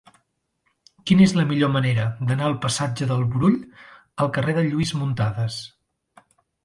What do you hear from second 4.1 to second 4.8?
al carrer de